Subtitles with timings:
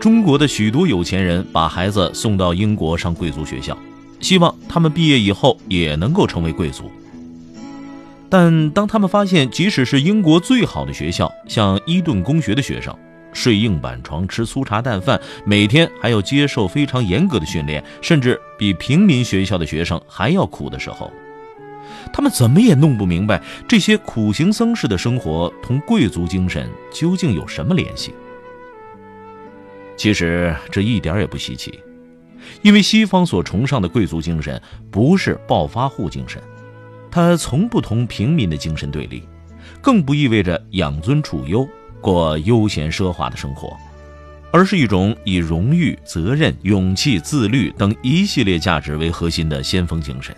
[0.00, 3.76] 中国的许多有钱人把孩子送到英国上贵族学校，
[4.18, 6.90] 希望他们毕业以后也能够成为贵族。
[8.30, 12.96] 但当他们发现，即使是英国最好的学校，像伊顿公学的学生，
[13.34, 21.12] 睡硬板床、吃粗茶淡饭，每天还要接受非常严格的训练，甚至比平民学校的学生还要苦的时候，
[22.10, 28.14] 他们怎么也弄不明白，这些苦行僧式的生活同贵族精神究竟有什么联系。
[30.00, 31.78] 其实这一点也不稀奇，
[32.62, 34.58] 因为西方所崇尚的贵族精神
[34.90, 36.42] 不是暴发户精神，
[37.10, 39.22] 它从不同平民的精神对立，
[39.82, 41.68] 更不意味着养尊处优、
[42.00, 43.76] 过悠闲奢华的生活，
[44.50, 50.34] 而是一种以荣誉、责任、勇气、自律等一系列价值为核心的先锋精神。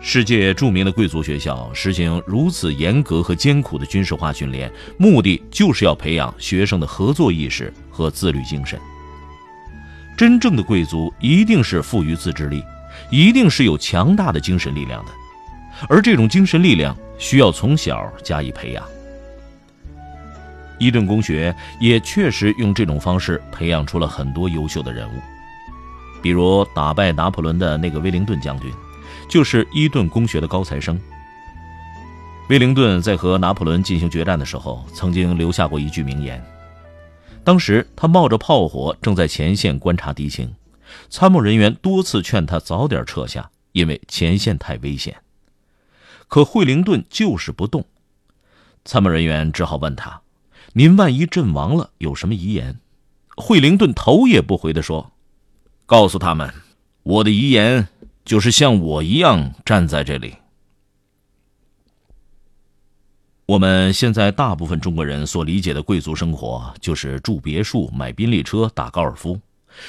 [0.00, 8.78] 世界著名的贵族学校实行如此严格和艰苦的军事化训练，目的就是要培养学生的合作意识和自律精神。
[10.16, 12.62] 真正的贵族一定是富于自制力，
[13.10, 15.12] 一定是有强大的精神力量的，
[15.88, 18.84] 而这种精神力量需要从小加以培养。
[20.78, 25.20] 伊顿公学也确实用这种方式培养出了很多优秀的人物，
[26.22, 28.72] 比如打败拿破仑的那个威灵顿将军。
[29.28, 31.00] 就是伊顿公学的高材生。
[32.48, 36.42] 威灵顿在和拿破仑进行决战的时候，曾经留下过一句名言。
[37.44, 40.54] 当时他冒着炮火正在前线观察敌情，
[41.10, 45.16] 参谋人员多次劝他早点撤下，因为前线太危险。
[46.26, 47.84] 可惠灵顿就是不动。
[48.84, 50.22] 参谋人员只好问他
[50.72, 52.78] ：“您万一阵亡了，有什么遗言？”
[53.36, 55.12] 惠灵顿头也不回地说
[55.84, 56.52] ：“告诉他们，
[57.02, 57.88] 我的遗言。”
[58.28, 60.34] 就是像我一样站在这里。
[63.46, 69.40] 我们现在大部分中国人所理解的贵族生活，就是住别墅、买宾利车、打高尔夫，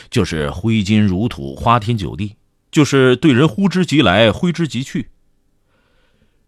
[0.09, 2.33] 就是挥金如土、花天酒地，
[2.71, 5.09] 就是对人呼之即来、挥之即去。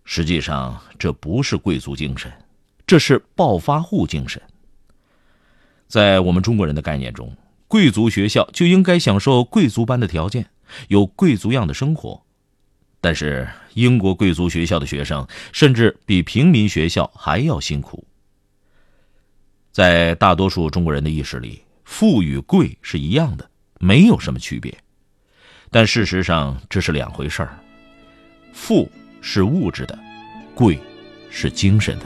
[0.06, 2.32] 实际上，这不是贵族精神，
[2.88, 4.42] 这是暴发户精神。
[5.90, 7.36] 在我们中国人的概念中，
[7.72, 10.48] 贵族学校就应该享受贵族般的条件。
[10.90, 12.22] 有贵族样的生活，
[13.00, 18.06] 但是英国贵族学校的学生甚至比平民学校还要辛苦。
[19.72, 23.50] 在大多数中国人的意识里，富与贵是一样的，
[23.80, 24.78] 没有什么区别。
[25.70, 27.58] 但事实上这是两回事儿，
[28.52, 29.98] 富是物质的，
[30.54, 30.78] 贵
[31.30, 32.06] 是精神的。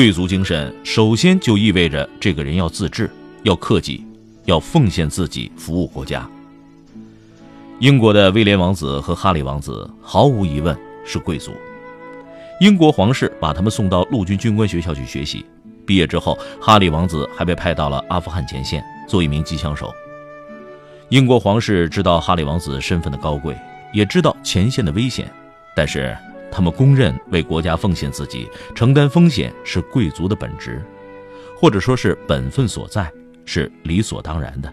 [0.00, 3.10] 贵族精神首先就意味着这个人要自治，
[3.42, 4.02] 要克己。
[4.46, 6.26] 要奉献自己，服务国家。
[7.80, 10.74] 英国的威廉王子和哈里王子毫无疑问
[11.04, 11.52] 是贵族。
[12.62, 15.44] 英国皇室把他们送到陆军军官学校去学习，
[15.84, 19.92] 毕业之后，哈里王子还被派到了阿富汗前线做一名机枪手。
[21.10, 23.54] 英国皇室知道哈里王子身份的高贵，
[23.92, 25.30] 也知道前线的危险，
[25.76, 26.16] 但是
[26.50, 30.84] 他们公认为国家奉献自己、承担风险是贵族的本职，
[31.56, 33.10] 或者说是本分所在。
[33.46, 34.72] 是理所当然的。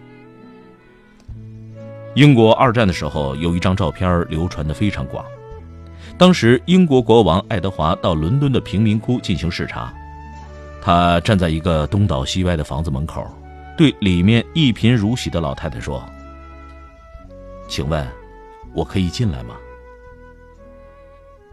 [2.14, 5.24] 英国二战的时候，有一张照片流传的非常广。
[6.16, 9.92] 当时，英国国王爱德华到伦敦的贫民窟进行视察，
[10.80, 13.26] 他站在一个东倒西歪的房子门口，
[13.76, 16.04] 对里面一贫如洗的老太太说
[17.66, 18.06] ：“请问，
[18.74, 19.56] 我可以进来吗？”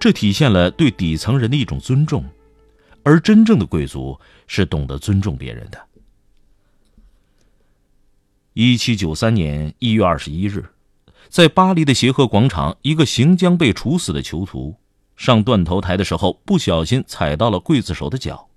[0.06, 2.24] 这体现了对底层人的一种尊重，
[3.02, 5.84] 而真正的贵族是懂得尊重别人的。
[8.54, 10.64] 一七九三年一月二十一日，
[11.28, 14.76] 在巴黎的协和广场，一个行将被处死的囚徒
[15.16, 18.48] 上断头台的时候，不小心踩到了刽子手的脚，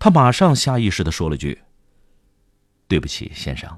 [0.00, 1.62] 他马上下意识的说了句
[2.88, 3.70] ：“对不起，先生。”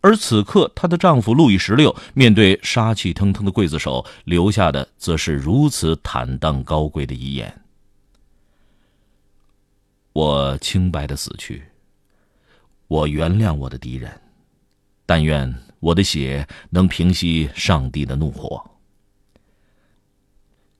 [0.00, 7.62] 而此刻，她的丈夫路易十六面对杀气腾腾的刽子手，留下的则是如此坦荡高贵的遗言
[10.12, 11.64] ：“我清白的死去。”
[12.88, 14.20] 我原谅我的敌人，
[15.04, 18.64] 但愿我的血能平息上帝的怒火。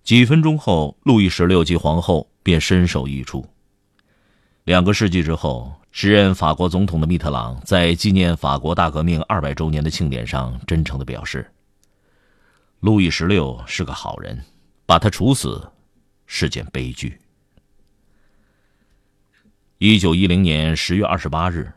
[0.04, 3.44] 几分钟后，路易十六及皇后便身首异处。
[4.62, 11.50] 两个世纪之后，时任法国总统的密特朗在纪念法国大革命二百周年的庆典上，真诚地表示
[12.80, 14.44] ：“路易十六是个好人，
[14.84, 15.70] 把他处死
[16.26, 17.18] 是件悲剧。”
[19.80, 21.72] 一九一零年十月二十八日，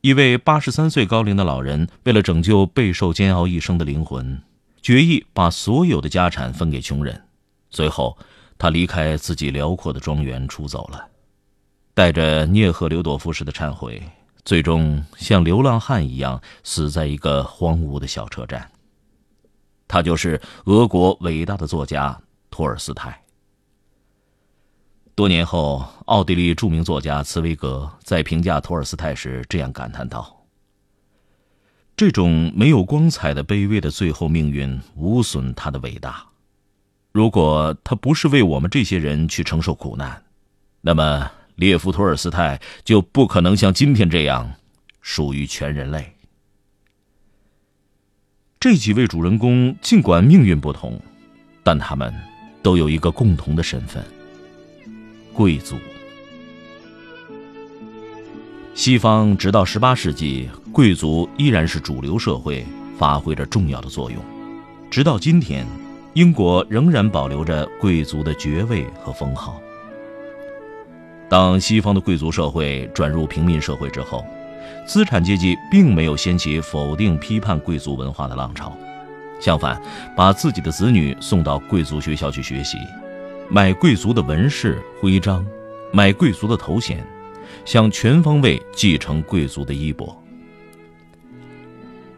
[0.00, 4.42] 一位八十三岁高龄的老人，为了拯救备受煎熬一生的灵魂，
[4.82, 7.22] 决意把所有的家产分给穷人。
[7.70, 8.18] 最后，
[8.58, 11.10] 他离开自己辽阔的庄园，出走了。
[11.94, 14.02] 带着涅赫留朵夫式的忏悔，
[14.44, 18.68] 最终像流浪汉一样死在一个荒芜的小车站。
[19.86, 22.20] 他就是俄国伟大的作家
[22.50, 23.22] 托尔斯泰。
[25.14, 30.44] 多年后，奥地利著名作家茨威格在评价托尔斯泰时这样感叹道
[31.96, 36.26] ：“这种没有光彩的卑微的最后命运，无损他的伟大。
[37.12, 40.24] 如果他不是为我们这些人去承受苦难，
[40.80, 44.54] 那么……”列夫·托尔斯泰就不可能像今天这样，
[45.00, 46.12] 属于全人类。
[48.58, 50.98] 这几位主人公尽管命运不同，
[51.62, 52.12] 但他们
[52.62, 54.04] 都有一个共同的身份——
[55.34, 55.76] 贵族。
[58.74, 62.64] 西方直到十八世纪，贵族依然是主流社会，
[62.98, 64.20] 发挥着重要的作用。
[64.90, 65.66] 直到今天，
[66.14, 69.60] 英国仍然保留着贵族的爵位和封号。
[71.28, 74.24] 当西方的贵族社会转入平民社会之后，
[74.86, 78.76] 资产阶级并没有掀起否定、批判贵族文化的浪潮，
[79.40, 79.80] 相反，
[80.14, 82.76] 把自己的子女送到贵族学校去学习，
[83.48, 85.44] 买贵族的纹饰、徽章，
[85.92, 87.02] 买贵族的头衔，
[87.64, 90.14] 想全方位继承贵族的衣钵。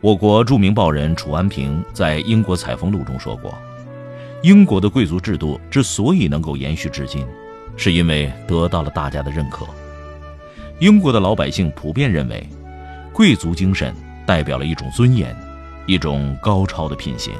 [0.00, 3.55] 我国著名报人楚安平在《英国采风录》中说过
[4.43, 7.26] ：“英国的贵族制度之所以能够延续至今。”
[7.76, 9.67] 是因为得到了大家的认可。
[10.81, 12.46] 英国的老百姓普遍认为，
[13.12, 13.94] 贵族精神
[14.26, 15.34] 代表了一种尊严，
[15.87, 17.32] 一种高超的品行。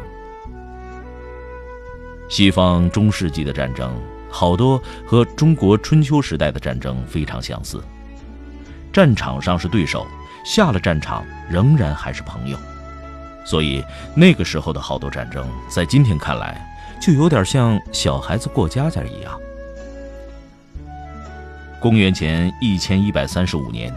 [2.29, 3.95] 西方中世纪的战争，
[4.31, 7.83] 好多和中国春秋时代的战争非常相似。
[8.93, 10.07] 战场上是对手，
[10.45, 12.59] 下了战场仍然还是朋友。
[13.45, 13.85] 所以
[14.15, 16.67] 那个时候的好多战争，在今天看来，
[17.01, 19.39] 就有点像小孩子过家家一样。
[21.81, 23.93] 公元前一千一百三十五年，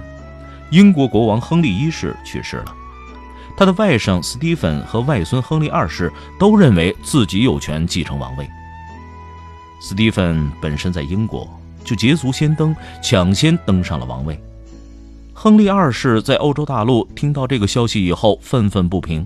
[0.70, 2.76] 英国国王亨利一世去世了。
[3.58, 8.48] 他的外甥斯蒂芬和外孙亨利二世都认为自己有权继承王位。
[9.82, 11.48] 斯蒂芬本身在英国，
[11.84, 14.40] 就捷足先登，抢先登上了王位。
[15.34, 19.26] 亨利二世在欧洲大陆听到这个消息以后，愤愤不平，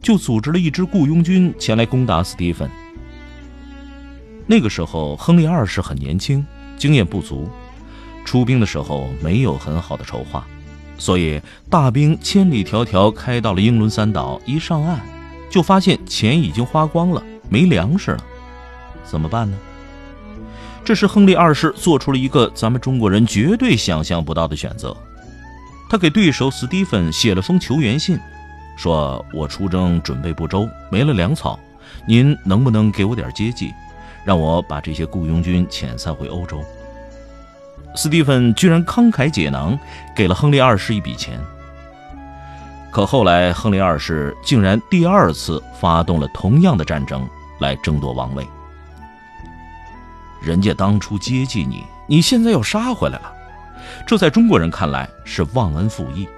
[0.00, 2.70] 就组织了一支雇佣军前来攻打斯蒂芬。
[4.46, 6.44] 那个时候，亨利二世很年轻，
[6.76, 7.48] 经验不足。
[8.24, 10.46] 出兵的时候没有很好的筹划，
[10.98, 15.00] 所以大兵千里迢迢开到了英伦三岛，一上岸
[15.50, 18.24] 就发现钱已经花光了，没粮食了，
[19.04, 19.56] 怎么办呢？
[20.84, 24.96] 这时亨利二世做出了一个咱们中国人绝对想象不到的选择，
[25.88, 28.18] 他给对手斯蒂芬写了封求援信，
[28.76, 31.58] 说我出征准备不周，没了粮草，
[32.06, 33.72] 您能不能给我点接济，
[34.24, 36.64] 让我把这些雇佣军遣散回欧洲？
[37.94, 39.78] 斯蒂芬居然慷慨解囊，
[40.16, 41.38] 给了亨利二世一笔钱。
[42.90, 47.26] 可后来，亨利二世竟然第二次发动了同样的战争
[47.60, 48.46] 来争夺王位。
[50.42, 53.32] 人家当初接济你，你现在又杀回来了，
[54.06, 56.28] 这在中国人看来是忘恩负义。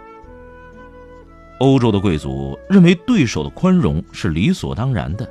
[1.58, 5.28] 欧洲的贵族认为对手的宽容是理所当然的，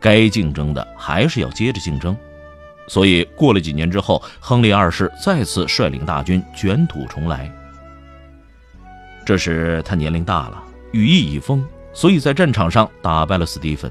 [0.00, 2.16] 该竞争的还是要接着竞争。
[2.88, 7.50] 所以，过了几年之后，亨利二世再次率领大军卷土重来。
[9.24, 10.62] 这时他年龄大了，
[10.92, 13.90] 羽翼已丰，所以在战场上打败了斯蒂芬。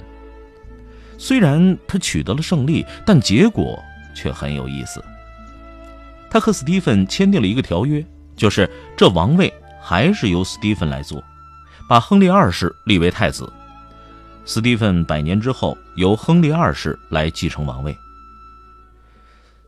[1.17, 3.81] 虽然他取得了胜利，但结果
[4.13, 5.03] 却很有意思。
[6.29, 8.05] 他和斯蒂芬签订了一个条约，
[8.35, 11.23] 就是这王位还是由斯蒂芬来做，
[11.87, 13.51] 把亨利二世立为太子。
[14.43, 17.95] 斯蒂芬百年之后，由亨利二世来继承王位。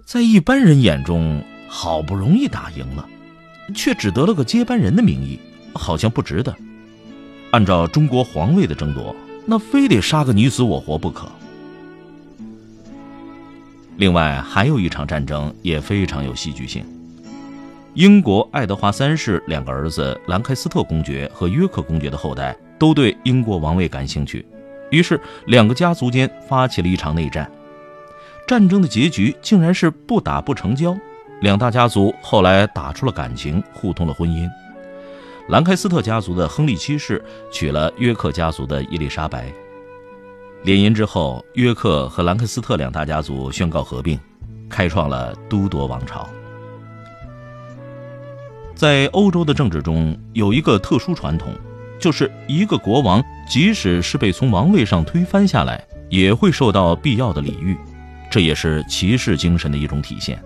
[0.05, 3.07] 在一般人眼中，好不容易打赢了，
[3.74, 5.39] 却只得了个接班人的名义，
[5.74, 6.53] 好像不值得。
[7.51, 11.27] 按照中国皇位的争夺，那非得杀个你死我活不可。
[13.98, 16.83] 另外，还有一场战争也非常有戏剧性。
[17.93, 24.45] 英国爱德华三世两个儿子兰开斯特公爵和约克公爵的后代都对英国王位感兴趣，
[24.91, 27.50] 于是两个家族间发起了一场内战。
[28.45, 30.95] 战争的结局竟然是不打不成交，
[31.41, 34.50] 两大家族后来打出了感情，互通了婚姻。
[35.47, 39.51] 兰开斯特家族的亨利七世娶了约克家族的伊丽莎白。
[40.63, 44.19] 联姻之后，约克和兰克斯特两大家族宣告合并，
[44.69, 46.27] 开创了都铎王朝。
[48.75, 51.53] 在欧洲的政治中，有一个特殊传统，
[52.00, 57.77] 就是一个国王即使是被从王位上推翻下来，也会受到必要的礼遇，
[58.33, 60.43] 这也是骑士精神的一种体现。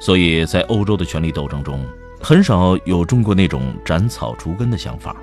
[0.00, 1.86] 所以在欧洲的权力斗争中，
[2.20, 5.14] 很少有中国那种斩草除根的想法。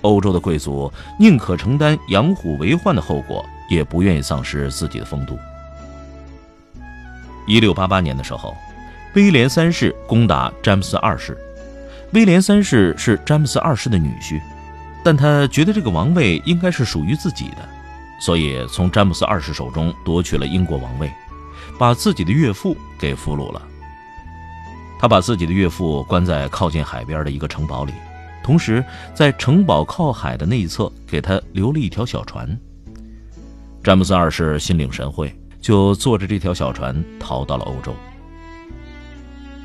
[0.00, 5.38] 欧洲的贵族宁可承担养虎为患的后果，也不愿意丧失自己的风度。
[7.46, 8.52] 一六八八年的时候，
[9.14, 11.38] 威廉三世攻打詹姆斯二世。
[12.14, 14.40] 威廉三世是詹姆斯二世的女婿，
[15.04, 17.68] 但他觉得这个王位应该是属于自己的，
[18.24, 21.12] 所以从詹姆斯二世手中夺取了英国王位，
[21.76, 23.60] 把自己的岳父给俘虏了。
[24.96, 27.92] 他把自己的岳父关在靠近海边的一个城堡里。
[28.44, 32.56] 同时，在城堡靠海的那一侧，给他留了一条小船。
[33.82, 37.92] 詹姆斯二世心领神会，就坐着这条小船逃到了欧洲。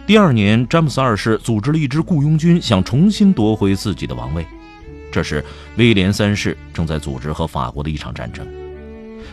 [0.08, 4.44] 第二年，詹姆斯二世组织了一支雇佣军，想重新夺回自己的王位。
[5.18, 5.44] 这时，
[5.78, 8.46] 威廉三世正在组织和法国的一场战争。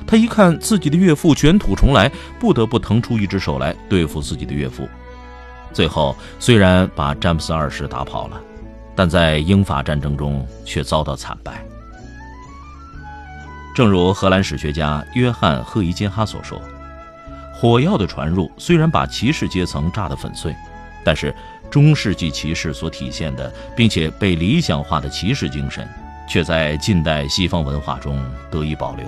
[0.06, 2.10] 他一看自己的岳父卷土重来，
[2.40, 4.88] 不得不腾出一只手来对付自己的岳父。
[5.74, 8.40] 最后，虽然把詹姆斯二世打跑了。
[8.96, 11.64] 但在英法战争中却遭到惨败。
[13.74, 16.62] 正如荷兰史学家约翰·赫伊金哈所说
[17.52, 20.54] ：“火药的传入虽然把骑士阶层炸得粉碎，
[21.04, 21.34] 但是
[21.74, 25.84] 中世纪骑士所体现的并且被理想化的骑士精神，
[26.28, 29.04] 却在近代西方文化中得以保留。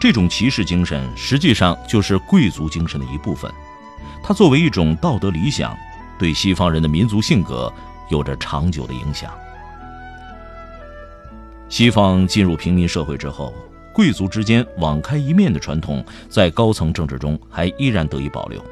[0.00, 3.52] 这种骑士精神实际上就是贵族精神的一部分，
[4.22, 5.76] 它作为一种道德理想，
[6.18, 7.70] 对西方人的民族性格。”
[8.08, 9.30] 有着长久的影响。
[11.68, 13.52] 西方进入平民社会之后，
[13.92, 18.64] 贵族之间网开一面的传统在高层政治中还依然得以保留。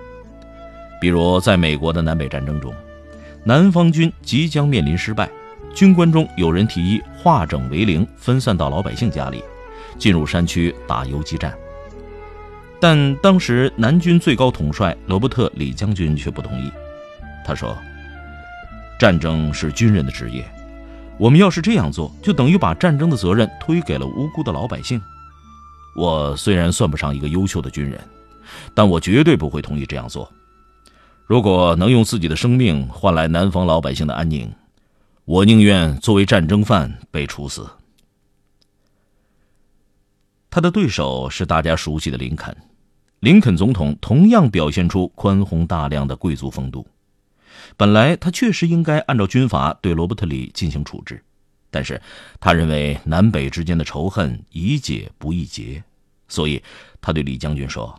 [1.03, 2.73] 比如，在美国的南北战争中，
[3.43, 5.29] 南方军即将面临失败，
[5.75, 9.43] 军官中有人提议化整为零，分散到老百姓家里，
[9.99, 11.53] 进入山区打游击战。
[12.81, 16.71] 但当时南军最高统帅罗伯特·李将军却不同意，
[17.45, 17.77] 他说。
[18.97, 20.49] 战争是军人的职业，
[21.19, 25.03] 我们要是这样做，就等于把战争的责任推给了无辜的老百姓。
[25.97, 28.01] 我虽然算不上一个优秀的军人，
[28.73, 30.33] 但我绝对不会同意这样做。
[31.25, 34.53] 如果能用自己的生命换来南方老百姓的安宁，
[35.25, 37.69] 我宁愿作为战争犯被处死。
[40.51, 42.55] 他的对手是大家熟悉的林肯，
[43.21, 46.87] 林肯总统同样表现出宽宏大量的贵族风度。
[47.77, 51.23] 本来他确实应该按照军法对罗伯特里进行处置，
[51.71, 52.03] 但是
[52.41, 55.83] 他认为南北之间的仇恨宜解不宜结，
[56.29, 56.63] 所以
[57.01, 57.99] 他对李将军说：“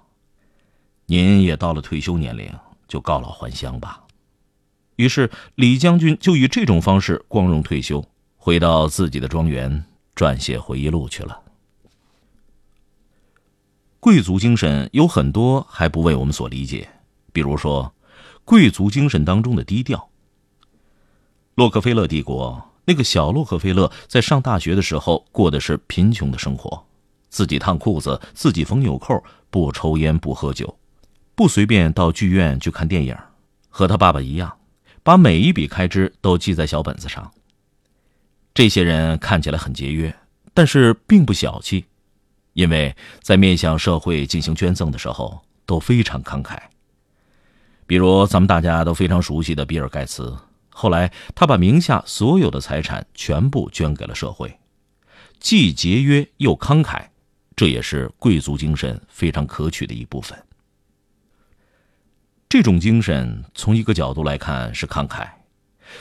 [1.07, 2.47] 您也到了退休年龄，
[2.93, 4.03] 就告老还乡吧。”
[4.97, 8.05] 于是李将军就以这种方式光荣退休，
[8.37, 9.85] 回到自己的庄园
[10.15, 11.41] 撰写回忆录去了。
[13.99, 16.87] 贵族精神有很多还不为我们所理解，
[17.31, 17.91] 比如说。
[18.45, 20.09] 贵族精神当中的低调。
[21.55, 26.85] 洛克菲勒帝国那个小洛克菲勒在上大学的时候过的是贫穷的生活，
[27.29, 30.77] 自己烫裤子，自己缝纽扣，不抽烟，不喝酒，
[31.35, 33.17] 不随便到剧院去看电影，
[33.69, 34.57] 和他爸爸一样，
[35.01, 37.31] 把每一笔开支都记在小本子上。
[38.53, 40.15] 这些人看起来很节约，
[40.53, 41.85] 但是并不小气，
[42.53, 46.57] 因为在面向社会进行捐赠的时候都非常慷慨。
[47.87, 50.37] 比如咱们大家都非常熟悉的比尔·盖茨，
[50.69, 54.55] 后来他把名下所有的财产全部捐给了社会，
[55.39, 57.07] 既节约又慷慨，
[57.55, 60.37] 这也是贵族精神非常可取的一部分。
[62.53, 65.27] 这种精神从一个角度来看是慷慨，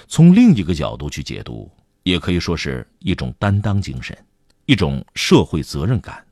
[0.06, 1.70] 从另一个角度去解读，
[2.02, 4.14] 也可以说是一种担当精神，
[4.66, 6.22] 一种社会责任感。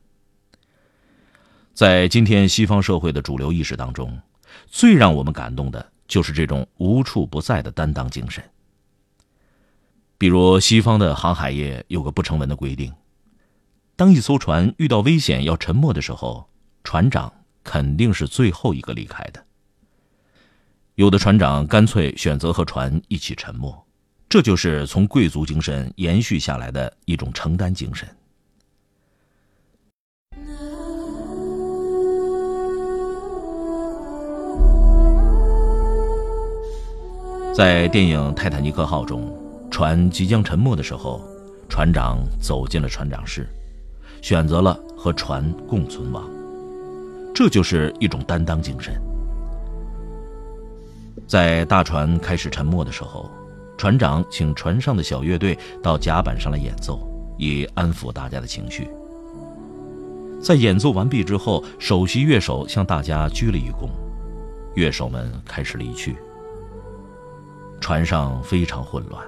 [1.73, 4.15] 在今天西方社会的主流意识当中。
[4.67, 8.43] 最让我们感动的就是这种无处不在的担当精神。
[10.19, 12.93] 比如，西方的航海业有个不成文的规定：
[13.95, 16.47] 当一艘船遇到危险要沉没的时候，
[16.83, 19.43] 船长肯定是最后一个离开的。
[20.95, 23.73] 有的船长干脆选择和船一起沉没
[24.27, 28.07] 这就是从贵族精神延续下来的一种承担精神。
[37.53, 39.33] 在电影泰坦尼克号中
[39.69, 41.21] 船即将沉没的时候
[41.69, 43.47] 船长走进了船长室
[44.21, 46.29] 选择了和船共存亡。
[47.33, 49.10] 这就是一种担当精神。
[51.31, 53.31] 在大船开始沉没的时候，
[53.77, 57.07] 船长请船上的小乐队到甲板上来演奏，
[57.37, 58.89] 以安抚大家的情绪。
[60.43, 63.87] 在演奏完毕之后，首席乐手向大家鞠了一躬，
[64.75, 66.17] 乐手们开始离去。
[67.79, 69.25] 船上非常混乱，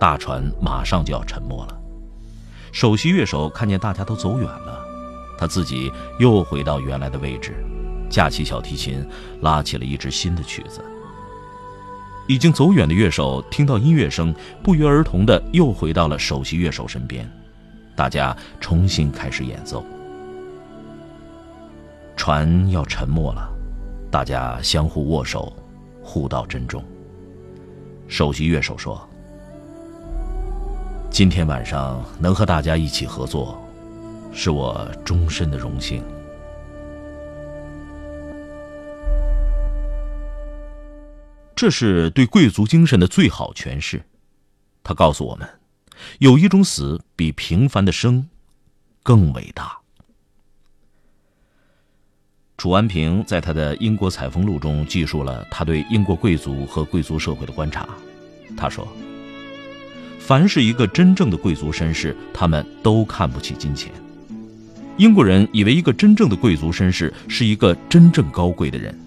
[0.00, 1.80] 大船马上就要沉没了。
[2.72, 4.84] 首席乐手看见大家都走远了，
[5.38, 7.54] 他自己又回到原来的位置，
[8.10, 9.06] 架起小提琴，
[9.42, 10.82] 拉起了一支新的曲子。
[12.28, 17.28] 已经走远的乐手听到音乐声，不约而同的又回到了首席乐手身边，
[17.94, 19.84] 大家重新开始演奏。
[22.16, 23.48] 船要沉没了，
[24.10, 25.52] 大家相互握手，
[26.02, 26.82] 互道珍重。
[28.08, 29.08] 首席乐手说
[31.10, 33.60] ：“今天晚上能和大家一起合作，
[34.32, 36.02] 是我终身的荣幸。”
[41.56, 44.04] 这是对贵族精神的最好诠释。
[44.84, 45.48] 他告诉我们，
[46.18, 48.28] 有一种死比平凡的生
[49.02, 49.78] 更伟大。
[52.58, 57.88] 楚安平在他的《英国采风录》中记述了他对英国贵族和贵族社会的观察。
[58.56, 58.86] 他说
[60.20, 63.90] ：“凡是一个真正的贵族绅士，他们都看不起金钱。
[64.98, 68.98] 英国人以为一个真正的贵族绅士是一个真正高贵的人，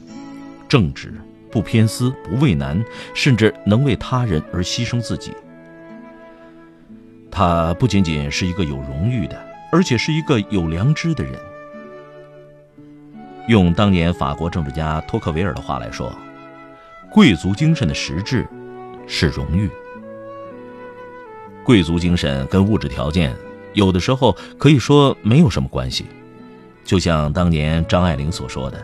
[0.68, 1.14] 正直、
[1.52, 5.34] 不偏私、不畏难，甚至能为他人而牺牲自己。
[7.32, 9.42] 他不仅仅是一个有荣誉的，
[9.72, 11.34] 而且是一个有良知的人。”
[13.48, 16.14] 用当年法国政治家托克维尔的话来说，
[17.12, 18.48] 贵族精神的实质
[19.08, 19.68] 是荣誉。
[21.64, 23.36] 贵族精神跟物质条件
[23.74, 26.06] 有的时候可以说没有什么关系。
[26.84, 28.84] 就像当年张爱玲所说的：“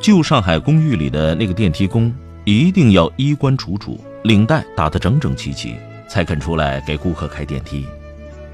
[0.00, 2.10] 旧上海公寓里的那个电梯工，
[2.46, 5.76] 一定要衣冠楚楚，领带打得整整齐齐，
[6.08, 7.86] 才肯出来给顾客开电梯。”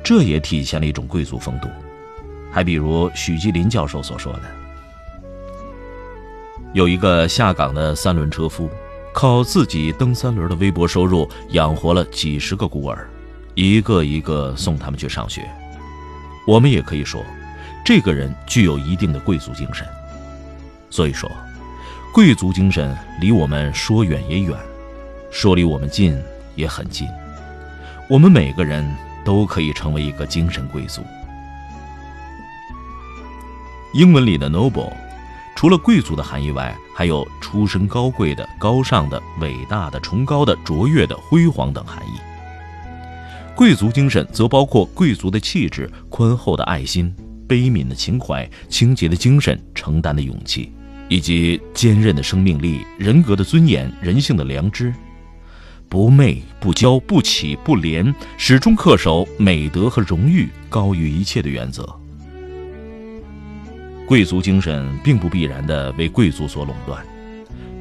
[0.03, 1.69] 这也体现了一种贵族风度。
[2.51, 4.43] 还比如许继林教授所说的。
[6.73, 8.69] 有一个下岗的三轮车夫，
[9.13, 13.09] 靠自己蹬三轮的微薄收入养活了几十个孤儿，
[13.55, 15.49] 一个一个送他们去上学。
[16.45, 17.23] 我们也可以说，
[17.85, 19.87] 这个人具有一定的贵族精神。
[20.91, 21.31] 所以说，
[22.13, 24.57] 贵族精神离我们说远也远，
[25.31, 26.17] 说离我们近
[26.55, 27.07] 也很近。
[28.09, 28.89] 我们每个人
[29.25, 31.03] 都可以成为一个精神贵族。
[33.95, 34.93] 英文里的 noble。
[35.57, 42.21] 除了贵族的含义外，还有出身高贵的、高尚的、伟大的、崇高的、卓越的、辉煌等含义。
[43.55, 47.11] 贵族精神则包括贵族的气质、宽厚的爱心、
[47.49, 50.71] 悲悯的情怀、清洁的精神、承担的勇气，
[51.09, 54.93] 以及坚韧的生命力、人格的尊严、人性的良知，
[55.89, 61.89] 不媚、不骄、不起、不廉，始终恪守美德和荣誉高于一切的原则。
[64.07, 67.05] 贵族精神并不必然的为贵族所垄断，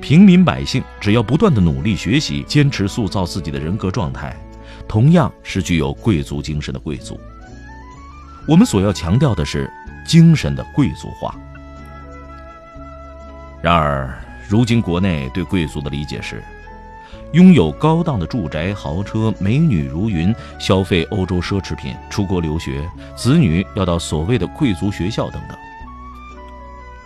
[0.02, 4.36] 平民百姓只要不断的努力学习，坚持塑造自己的人格状态，
[4.88, 7.20] 同样是具有贵族精神的贵族。
[8.48, 9.72] 我们所要强调的是
[10.08, 11.36] 精神的贵族化。
[13.66, 14.14] 然而，
[14.48, 16.40] 如今国内对贵族的理解是，
[17.32, 25.58] 拥有高档的住宅、豪车、美女如云，消费欧洲奢侈品，出国留学，子女要到所谓的贵族学校等等。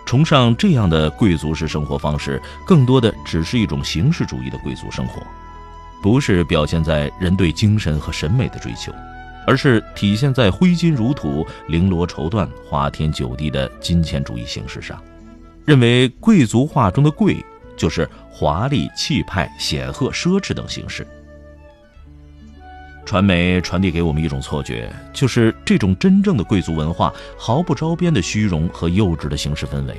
[0.04, 5.22] 崇尚这样的贵族式生活方式，更多的只是一种形式主义的贵族生活，
[6.02, 8.92] 不是表现在人对精神和审美的追求，
[9.46, 15.02] 而是体现在挥金如土、绫罗绸缎、花天酒地的金钱主义形式上。
[15.64, 17.36] 认为贵族化中的贵，
[17.76, 21.06] 就是华丽、气派、显赫、奢侈等形式。
[23.04, 29.96] 传媒传递给我们一种错觉，就是这种真正的贵族文化毫不着边的虚荣和幼稚的形式氛围。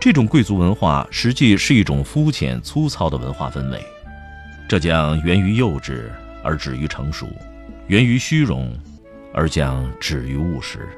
[0.00, 3.84] 这种贵族文化实际是一种肤浅粗糙的文化氛围，
[4.68, 6.04] 这将源于幼稚
[6.42, 7.26] 而止于成熟，
[7.88, 8.72] 源于虚荣
[9.34, 10.88] 而将止于务实。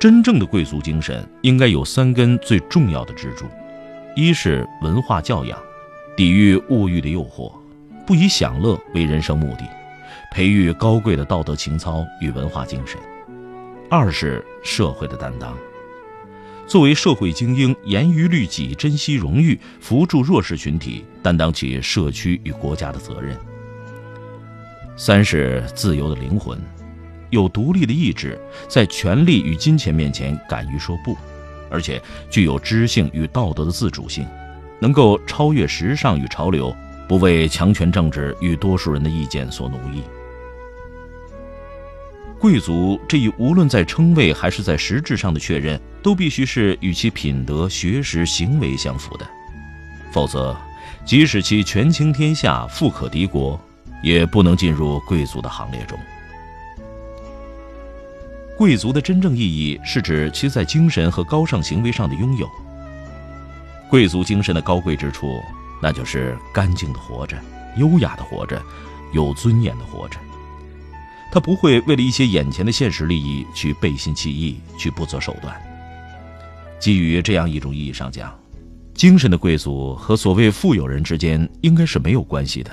[0.00, 3.44] 真正的贵族精神应该有三根最重要的支柱：
[4.16, 5.58] 一是文化教养，
[6.16, 7.52] 抵御物欲的诱惑。
[8.06, 9.64] 不以享乐为人生目的，
[10.32, 12.98] 培育高贵的道德情操与文化精神；
[13.90, 15.54] 二是社会的担当，
[16.66, 23.36] 作为社会精英，严于律己，珍惜荣誉，扶助弱势群体，担当起社区与国家的责任。
[24.96, 26.58] 三是自由的灵魂，
[27.30, 28.38] 有独立的意志，
[28.68, 31.16] 在权力与金钱面前敢于说不，
[31.70, 34.26] 而且具有知性与道德的自主性，
[34.80, 36.74] 能够超越时尚与潮流，
[37.08, 40.02] 不为强权政治与多数人的意见所奴役。
[42.38, 49.26] 贵族这一无论在称谓还是在实质上的确认，都必须是与其品德、学识、行为相符的，
[50.10, 50.56] 否则，
[51.04, 53.60] 即使其权倾天下、富可敌国，
[54.02, 55.98] 也不能进入贵族的行列中。
[58.60, 62.46] 贵族的真正意义是指其在精神和高尚行为上的拥有。
[63.88, 65.40] 贵族精神的高贵之处，
[65.80, 67.38] 那就是干净的活着，
[67.78, 68.62] 优雅的活着，
[69.14, 70.18] 有尊严的活着。
[71.32, 75.58] 他不会为了一些眼前的现实利益去背信弃义，去不择手段。
[76.78, 78.38] 基于这样一种意义上讲，
[78.92, 82.70] 精神的贵族和所谓富有人之间应该是没有关系的。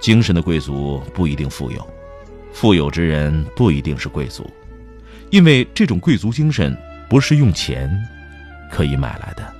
[0.00, 1.86] 精神的贵族不一定富有，
[2.52, 4.50] 富有之人不一定是贵族，
[5.30, 6.76] 因为这种贵族精神
[7.08, 7.90] 不是用钱
[8.70, 9.57] 可以买来的。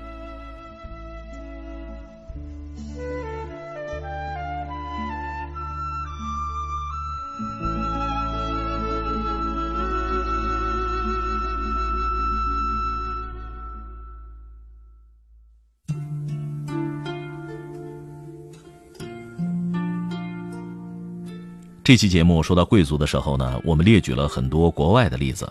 [21.89, 25.51] 这期节目说到贵族的时候呢，我们列举了很多国外的例子。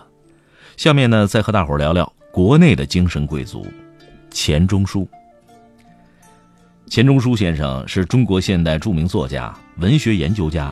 [0.76, 3.66] 下面呢，再和大伙聊聊国内的精神贵族——
[4.30, 5.10] 钱钟书。
[6.86, 10.72] 钱钟书先生是中国现代著名作家、文学研究家，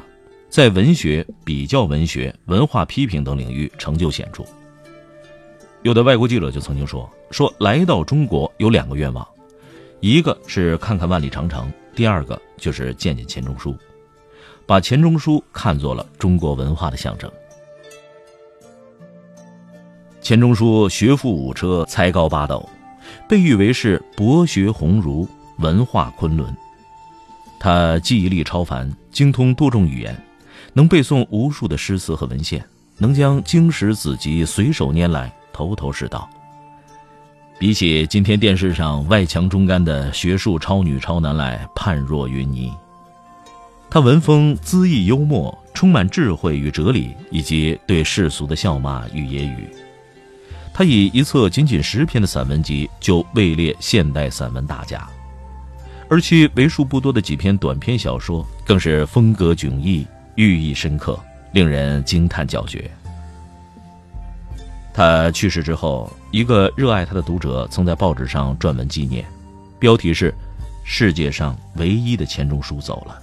[0.51, 4.43] 在文学、比较文学、文化批评等领域成就显著。
[5.82, 9.28] 有的外国记者就曾经说：“说来到中国有两个愿望，
[9.99, 13.75] 一个是看看万里长城，第二个就是见见钱钟书。”
[14.67, 17.32] 把钱钟书看作了中国文化的象征。
[20.21, 22.67] 钱钟书学富五车，才高八斗，
[23.30, 25.28] 被誉为是博学鸿儒，
[25.60, 26.56] 文化昆仑。
[27.60, 30.19] 他记忆力超凡，精通多种语言，
[30.73, 32.63] 能背诵无数的诗词和文献，
[32.97, 36.28] 能将经史子集随手拈来，头头是道。
[37.60, 42.73] 比起今天电视上外强中干的学术超女超男来，判若云泥。
[43.89, 49.67] 他文风恣意幽默，充满智慧与哲理，以及对世俗的笑骂与揶揄。
[50.73, 55.07] 他以一册仅仅十篇的散文集就位列现代散文大家，
[56.09, 61.17] 而其为数不多的几篇短篇小说更是风格迥异、寓意深刻，
[61.53, 62.91] 令人惊叹叫绝。
[64.93, 69.25] 他去世之后，一个热爱他的读者曾在报纸上撰文纪念，
[69.79, 70.33] 标题是
[70.83, 73.17] “世界上唯一的钱钟书走了”。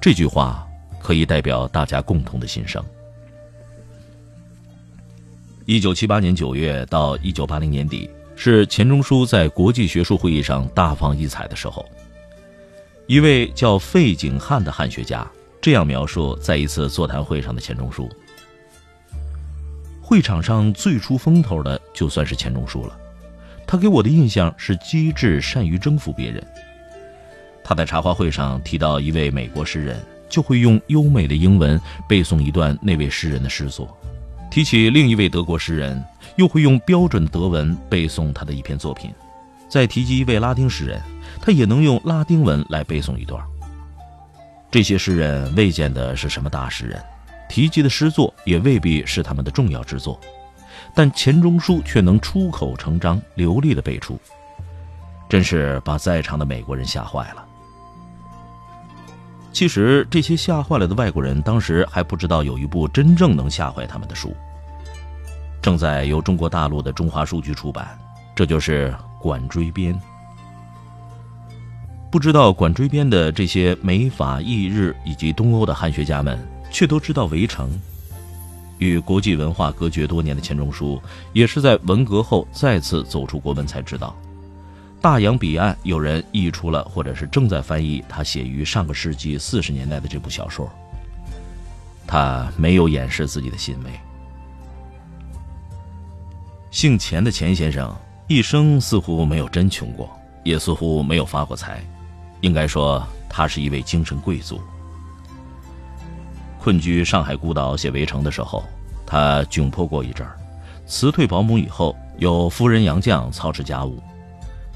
[0.00, 0.66] 这句话
[1.00, 2.82] 可以代表大家共同的心声。
[5.66, 11.84] 一九七八年九月到一九八零年底，是钱钟书在国际学术会议上大放异彩的时候。
[13.06, 15.26] 一位叫费景汉的汉学家
[15.60, 18.08] 这样描述在一次座谈会上的钱钟书：
[20.00, 22.96] 会场上最出风头的就算是钱钟书了，
[23.66, 26.46] 他给我的印象是机智，善于征服别人。
[27.68, 31.78] 他在茶话会上提到一位美国诗人，就会用优美的英文
[32.08, 33.86] 背诵一段那位诗人的诗作；
[34.50, 36.02] 提起另一位德国诗人，
[36.36, 39.10] 又会用标准德文背诵他的一篇作品；
[39.68, 40.98] 再提及一位拉丁诗人，
[41.42, 43.38] 他也能用拉丁文来背诵一段。
[44.70, 46.98] 这些诗人未见得是什么大诗人，
[47.50, 50.18] 提及的诗作也未必是他们的重要之作，
[50.94, 54.18] 但钱钟书却能出口成章，流利的背出，
[55.28, 57.44] 真是把在场的美国人吓坏了。
[59.58, 64.32] 其实这些吓坏了的外国人，当时还不知道有一部真正能吓坏他们的书，
[65.60, 67.98] 正在由中国大陆的中华书局出版，
[68.36, 69.92] 这就是《管锥编》。
[72.08, 76.38] 不知道《管锥编》的这些美法意日以及东欧的汉学家们，
[76.70, 77.68] 却都知道《围城》。
[78.78, 84.16] 与国际文化隔绝多年的钱钟书，也是在文革后再次走出国门才知道。
[85.00, 90.68] 大洋彼岸，有人译出了，或者是正在翻译他写于上个世纪四十年代的这部小说。
[92.06, 93.90] 他没有掩饰自己的欣慰。
[96.70, 97.94] 姓钱的钱先生
[98.26, 100.10] 一生似乎没有真穷过，
[100.42, 101.80] 也似乎没有发过财，
[102.40, 104.60] 应该说他是一位精神贵族。
[106.58, 108.64] 困居上海孤岛写《围城》的时候，
[109.06, 110.36] 他窘迫过一阵儿，
[110.86, 111.96] 辞退保姆以后。
[112.18, 114.02] 有夫人杨绛操持家务。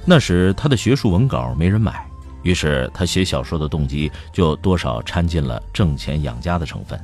[0.05, 2.05] 那时他的学术文稿没人买，
[2.43, 7.01] 于是他写小说的动机就多少掺进了挣钱养家的成分。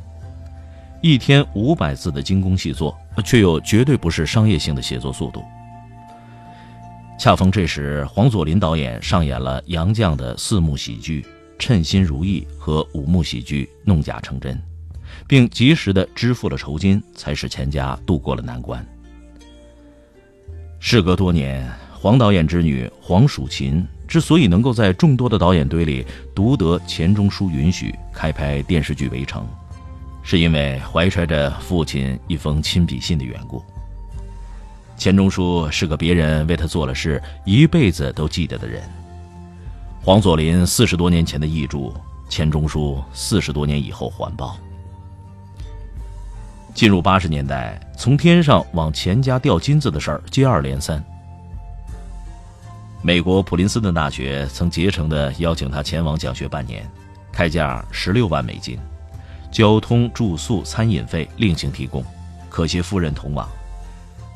[1.01, 5.45] 一天五百字的精工细作，却又绝对不是商业性的写作速度。
[7.21, 11.23] 恰逢这时，黄佐临导演上演了杨绛的四幕喜剧
[11.57, 14.55] 《称心如意》和五幕喜剧《弄假成真》，
[15.27, 18.85] 并及时的支付了酬金，才使钱家度过了难关。
[20.81, 21.69] 事隔多年，
[22.01, 29.43] 黄导演之女黄蜀芹之所以能够在众多的导演堆里独得钱钟书允许开拍电视剧《围城》，
[30.23, 33.61] 是因为怀揣着父亲一封亲笔信的缘故。
[34.97, 38.81] 钱钟书是个别人为他做了事一辈子都记得的人。
[40.01, 41.93] 黄佐临四十多年前的遗嘱，
[42.29, 44.57] 钱钟书四十多年以后还报。
[46.73, 51.05] 进入八十年代，从天上往钱家掉金子的事儿接二连三。
[53.09, 56.87] 美国普林斯顿大学曾竭诚地邀请他前往讲学半年，
[57.33, 58.79] 开价十六万美金，
[59.51, 62.05] 交通、住宿、餐饮费另行提供，
[62.51, 63.49] 可携夫人同往。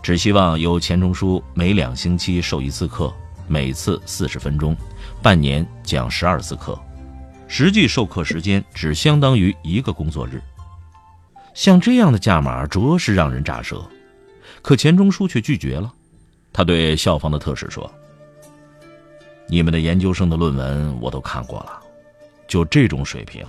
[0.02, 3.12] 只希望由钱钟书每两星期授一次课，
[3.46, 4.74] 每次四十分钟，
[5.20, 6.80] 半年讲十二次课，
[7.48, 10.40] 实际授课时间只相当于一个工作日。
[11.52, 13.84] 像这样的价码着实让人咋舌，
[14.62, 15.92] 可钱钟书却拒绝了。
[16.54, 17.92] 他对校方的特使说
[19.52, 21.78] ：“你们的研究生的论文我都看过了，
[22.48, 23.44] 就这种水平，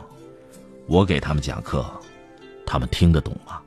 [0.86, 1.90] 我给他们讲课，
[2.66, 3.62] 他们听得懂吗？”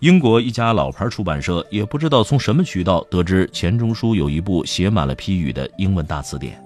[0.00, 6.58] 英国一家老牌出版社也不知道从什么渠道得知钱钟书有一部写满了批语的英文大词典，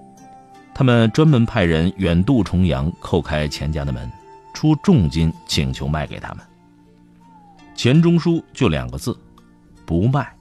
[0.73, 4.09] 他们专门派人远渡重洋叩开钱家的门，
[4.53, 6.45] 出重金请求卖给他们。
[7.75, 9.13] 钱钟书就两个字：
[9.85, 10.33] 不卖。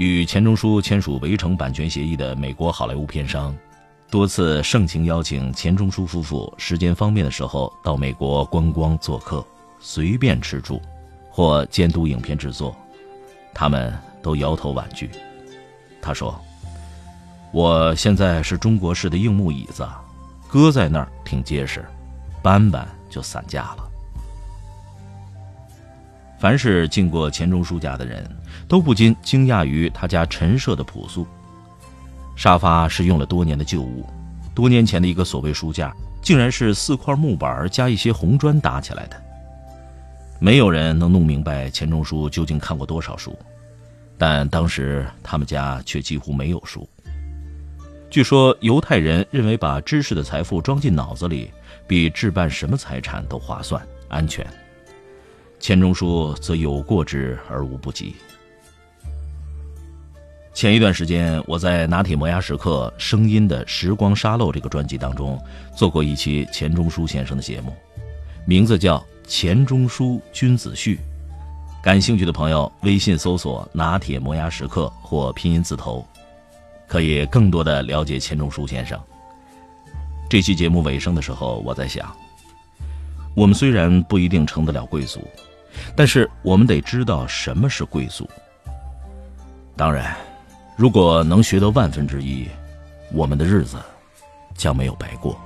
[0.00, 3.54] 与钱钟书签署《围城》版权协议的美国好莱坞片商，
[4.10, 9.44] 多次盛情邀请钱钟书夫妇时间方便的时候到美国观光做客，
[9.78, 10.80] 随便吃住。
[11.28, 12.74] 或监督影片制作，
[13.54, 15.10] 他们都摇头婉拒。
[16.00, 16.34] 他说
[17.52, 19.86] ：“我现在是中国式的硬木椅子，
[20.48, 21.84] 搁在那儿挺结实，
[22.42, 23.88] 搬搬就散架了。”
[26.40, 28.26] 凡是进过钱钟书家的人，
[28.66, 31.26] 都不禁惊讶于他家陈设的朴素。
[32.34, 34.08] 沙发是用了多年的旧物，
[34.54, 39.22] 多年前的一个所谓书架，竟然是四块木板加一些红砖搭起来的。
[40.38, 43.38] 没有人能弄明白钱钟书究竟看过多少书，
[44.16, 46.88] 但当时他们家却几乎没有书。
[48.08, 51.50] 据说犹太人认为把知识的财富装进脑子里，
[51.86, 54.46] 比置办什么财产都划算、安全。
[55.60, 58.16] 钱钟书则有过之而无不及。
[60.52, 65.40] 前一段时间，我在《拿铁磨牙时刻》声音的时光沙漏这个专辑当中
[65.76, 67.72] 做过一期钱钟书先生的节目，
[68.44, 69.00] 名字叫。
[69.28, 70.98] 钱钟书君子序，
[71.80, 76.04] 感兴趣的朋友微信搜索“拿铁磨牙时刻”或拼音字头，
[76.88, 79.00] 可以更多的了解钱钟书先生。
[80.28, 82.12] 这期节目尾声的时候，我在想，
[83.36, 85.20] 我们虽然不一定成得了贵族，
[85.96, 88.28] 但是我们得知道什么是贵族。
[89.76, 90.14] 当然，
[90.76, 92.48] 如果能学得万分之一，
[93.12, 93.78] 我们的日子
[94.54, 95.40] 将没有白过。